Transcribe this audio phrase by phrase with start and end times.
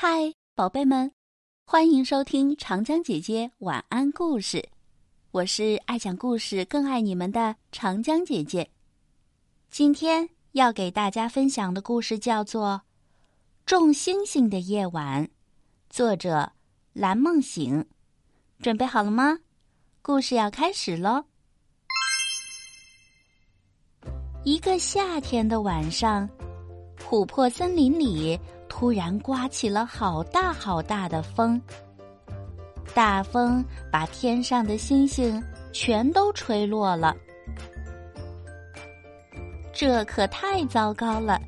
[0.00, 1.10] 嗨，宝贝们，
[1.66, 4.68] 欢迎收听长江姐姐晚安故事。
[5.32, 8.70] 我是爱讲故事、更爱你们的长江姐姐。
[9.70, 12.80] 今天要给大家分享的故事叫做
[13.66, 15.26] 《众星星的夜晚》，
[15.90, 16.52] 作者
[16.92, 17.84] 蓝梦醒。
[18.60, 19.40] 准备好了吗？
[20.00, 21.24] 故事要开始喽！
[24.44, 26.30] 一个夏天的晚上，
[27.00, 28.38] 琥珀森林里。
[28.68, 31.60] 突然刮起了好大好大的风，
[32.94, 35.42] 大风把天上的星星
[35.72, 37.16] 全都吹落了，
[39.72, 41.40] 这可太糟糕了。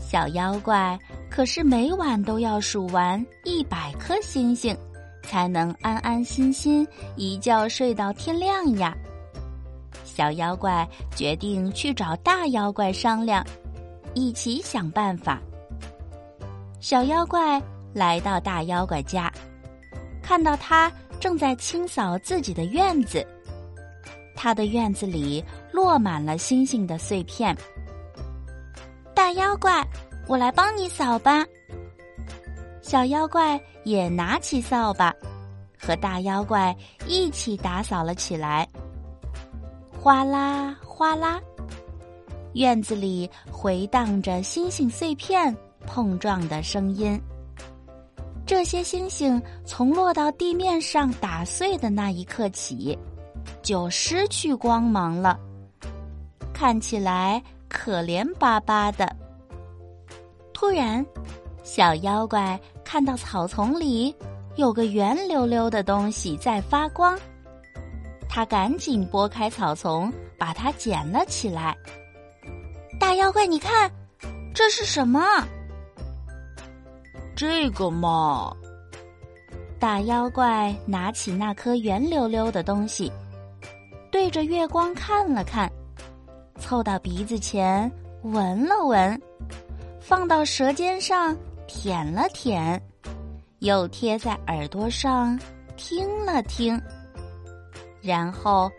[0.00, 0.98] 小妖怪
[1.28, 4.76] 可是每晚都要数完一百颗星星，
[5.22, 6.86] 才能安安心心
[7.16, 8.96] 一觉睡到天亮呀。
[10.04, 13.44] 小妖怪决定去找大妖怪商量，
[14.14, 15.42] 一起想办法。
[16.84, 17.58] 小妖怪
[17.94, 19.32] 来到大妖怪家，
[20.22, 23.26] 看到他正在清扫自己的院子。
[24.36, 27.56] 他的院子里落满了星星的碎片。
[29.14, 29.82] 大妖怪，
[30.28, 31.42] 我来帮你扫吧。
[32.82, 35.10] 小妖怪也拿起扫把，
[35.80, 38.68] 和大妖怪一起打扫了起来。
[39.98, 41.40] 哗啦哗啦，
[42.52, 45.56] 院子里回荡着星星碎片。
[45.86, 47.20] 碰撞的声音。
[48.46, 52.98] 这些星星从落到地面上打碎的那一刻起，
[53.62, 55.38] 就失去光芒了，
[56.52, 59.16] 看起来可怜巴巴的。
[60.52, 61.04] 突然，
[61.62, 64.14] 小妖怪看到草丛里
[64.56, 67.18] 有个圆溜溜的东西在发光，
[68.28, 71.74] 他赶紧拨开草丛，把它捡了起来。
[73.00, 73.90] 大妖怪，你看，
[74.54, 75.20] 这是什么？
[77.36, 78.54] 这个嘛，
[79.80, 83.10] 大妖怪拿起那颗圆溜溜的东西，
[84.12, 85.68] 对着月光看了看，
[86.58, 87.90] 凑到鼻子前
[88.22, 89.20] 闻了闻，
[90.00, 91.36] 放到舌尖上
[91.66, 92.80] 舔了舔，
[93.58, 95.36] 又贴在耳朵上
[95.76, 96.80] 听了听，
[98.00, 98.70] 然后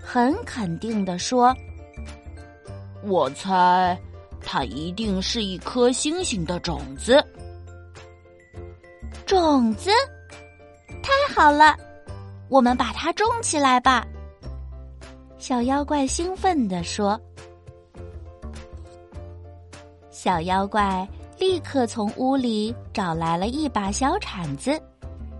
[0.00, 1.52] 很肯定的说
[3.02, 3.98] ：“我猜，
[4.40, 7.20] 它一定是一颗星星的种子。”
[9.26, 9.90] 种子，
[11.02, 11.76] 太好了！
[12.48, 14.06] 我们把它种起来吧。
[15.38, 17.20] 小妖怪兴奋地说。
[20.10, 21.06] 小妖怪
[21.38, 24.80] 立刻从屋里找来了一把小铲子，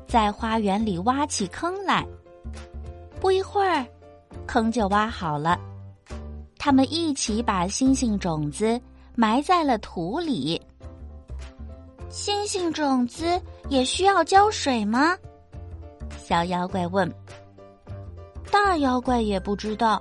[0.06, 2.06] 在花园里挖起坑来。
[3.20, 3.86] 不一会儿，
[4.46, 5.58] 坑就挖好了。
[6.58, 8.80] 他们一起把星星种子
[9.14, 10.60] 埋在了土里。
[12.14, 15.18] 星星种子也需要浇水吗？
[16.16, 17.12] 小妖怪问。
[18.52, 20.00] 大妖怪也不知道，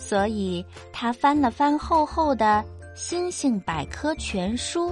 [0.00, 2.44] 所以他翻了翻厚厚的
[2.96, 4.90] 《星星百科全书》，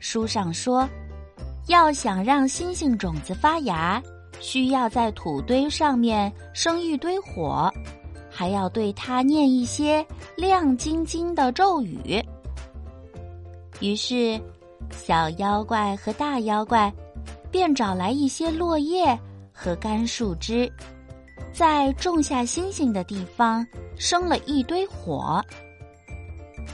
[0.00, 0.88] 书上说，
[1.68, 4.02] 要想让星星种子发芽，
[4.40, 7.72] 需要在土堆上面生一堆火，
[8.28, 10.04] 还要对它念一些
[10.36, 12.20] 亮晶晶的咒语。
[13.78, 14.40] 于是。
[14.90, 16.92] 小妖怪和大妖怪
[17.50, 19.18] 便找来一些落叶
[19.52, 20.70] 和干树枝，
[21.52, 25.42] 在种下星星的地方生了一堆火。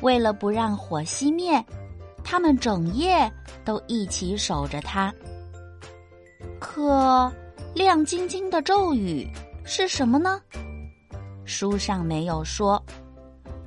[0.00, 1.64] 为了不让火熄灭，
[2.24, 3.30] 他们整夜
[3.64, 5.12] 都一起守着它。
[6.58, 7.30] 可
[7.74, 9.28] 亮晶晶的咒语
[9.64, 10.40] 是什么呢？
[11.44, 12.82] 书上没有说，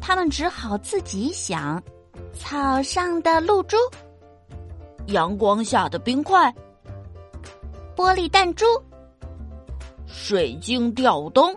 [0.01, 1.81] 他们只好自己想。
[2.33, 3.77] 草上的露珠。
[5.07, 6.53] 阳光下的冰块，
[7.95, 8.65] 玻璃弹珠，
[10.07, 11.55] 水晶吊灯，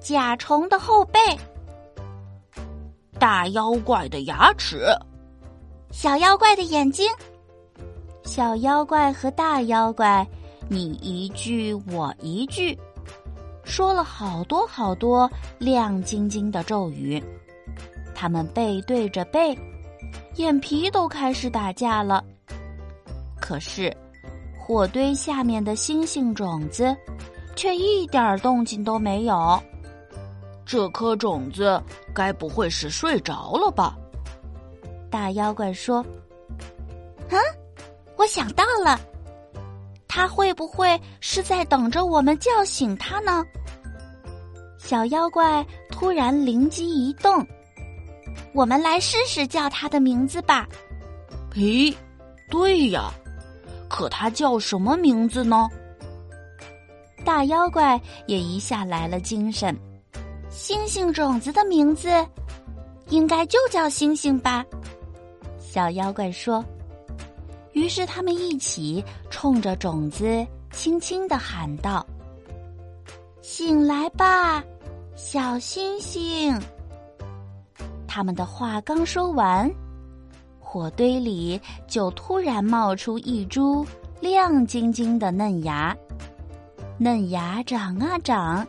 [0.00, 1.18] 甲虫的后背，
[3.18, 4.86] 大妖怪的牙齿，
[5.90, 7.10] 小妖怪的眼睛，
[8.24, 10.26] 小妖怪和大妖怪，
[10.68, 12.78] 你一句我一句，
[13.64, 17.22] 说了好多好多亮晶晶的咒语，
[18.14, 19.56] 他们背对着背。
[20.36, 22.24] 眼皮都开始打架了，
[23.40, 23.94] 可是
[24.58, 26.96] 火堆下面的星星种子
[27.54, 29.62] 却一点动静都没有。
[30.64, 31.80] 这颗种子
[32.14, 33.96] 该不会是睡着了吧？
[35.10, 35.98] 大妖怪说
[37.28, 37.36] ：“啊，
[38.16, 38.98] 我想到了，
[40.08, 43.44] 他会不会是在等着我们叫醒他呢？”
[44.78, 47.46] 小妖怪突然灵机一动。
[48.54, 50.68] 我们来试试叫它的名字吧。
[51.54, 51.94] 咦，
[52.50, 53.10] 对呀，
[53.88, 55.68] 可它叫什么名字呢？
[57.24, 59.76] 大妖怪也一下来了精神。
[60.50, 62.10] 星星种子的名字，
[63.08, 64.64] 应该就叫星星吧？
[65.58, 66.64] 小妖怪说。
[67.72, 72.06] 于是他们一起冲着种子轻轻的喊道
[73.40, 74.62] ：“醒来吧，
[75.16, 76.60] 小星星！”
[78.14, 79.66] 他们的话刚说完，
[80.60, 83.86] 火堆里就突然冒出一株
[84.20, 85.96] 亮晶晶的嫩芽。
[86.98, 88.68] 嫩芽长啊长，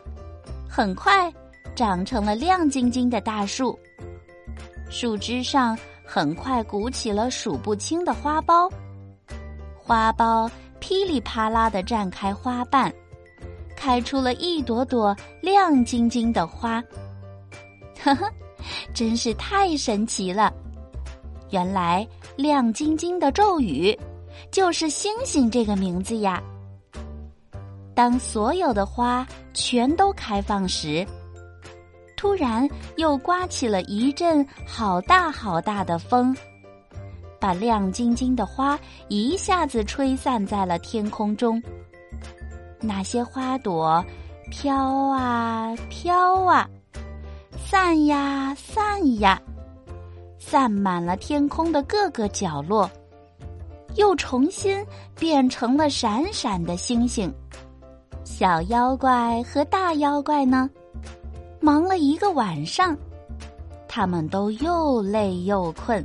[0.66, 1.30] 很快
[1.74, 3.78] 长成了亮晶晶的大树。
[4.88, 5.76] 树枝上
[6.06, 8.72] 很快鼓起了数不清的花苞。
[9.76, 10.50] 花苞
[10.80, 12.90] 噼里啪啦的绽开花瓣，
[13.76, 16.82] 开出了一朵朵亮晶晶的花。
[18.02, 18.32] 呵呵，
[18.92, 20.52] 真是太神奇了！
[21.50, 22.06] 原来
[22.36, 23.96] 亮晶晶的咒语
[24.50, 26.42] 就是“星星”这个名字呀。
[27.94, 31.06] 当所有的花全都开放时，
[32.16, 36.36] 突然又刮起了一阵好大好大的风。
[37.38, 38.78] 把亮晶晶的花
[39.08, 41.62] 一下子吹散在了天空中。
[42.80, 44.02] 那些花朵
[44.50, 44.74] 飘
[45.08, 46.68] 啊飘啊，
[47.66, 49.40] 散呀散呀，
[50.38, 52.88] 散满了天空的各个角落，
[53.96, 54.84] 又重新
[55.18, 57.32] 变成了闪闪的星星。
[58.22, 60.68] 小妖怪和大妖怪呢，
[61.58, 62.96] 忙了一个晚上，
[63.88, 66.04] 他们都又累又困。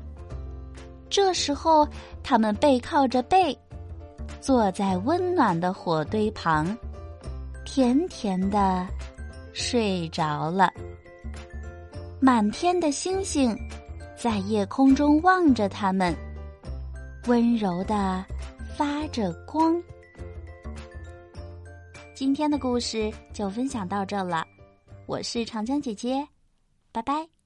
[1.09, 1.85] 这时候，
[2.23, 3.55] 他们背靠着背，
[4.39, 6.75] 坐在温暖的火堆旁，
[7.65, 8.87] 甜甜的
[9.51, 10.71] 睡着了。
[12.21, 13.57] 满天的星星
[14.17, 16.13] 在夜空中望着他们，
[17.27, 18.25] 温柔的
[18.75, 19.81] 发着光。
[22.13, 24.45] 今天的故事就分享到这了，
[25.05, 26.27] 我是长江姐姐，
[26.91, 27.38] 拜拜。